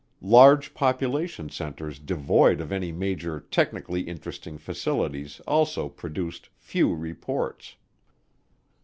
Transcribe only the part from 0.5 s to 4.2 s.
population centers devoid of any major "technically